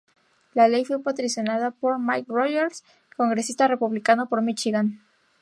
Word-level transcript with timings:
La 0.55 0.67
ley 0.67 0.83
fue 0.83 1.03
patrocinada 1.03 1.69
por 1.69 1.99
Mike 1.99 2.25
Rogers, 2.27 2.83
congresista 3.15 3.67
republicano 3.67 4.27
por 4.27 4.41
Míchigan. 4.41 5.01